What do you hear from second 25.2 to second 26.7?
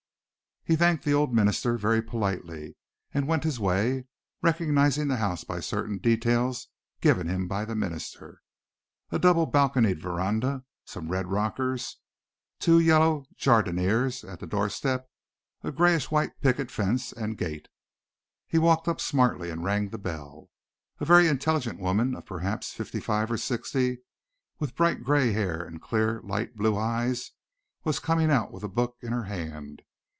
hair and clear light